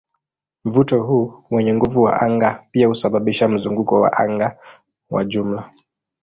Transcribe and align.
Mvuto 0.65 1.03
huu 1.03 1.43
wenye 1.51 1.73
nguvu 1.73 2.01
wa 2.03 2.21
anga 2.21 2.63
pia 2.71 2.87
husababisha 2.87 3.47
mzunguko 3.47 4.01
wa 4.01 4.13
anga 4.17 4.57
wa 5.09 5.25
jumla. 5.25 5.71